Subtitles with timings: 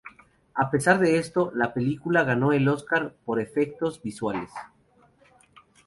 [0.55, 4.49] A pesar de esto, la película ganó el Oscar por Efectos Visuales.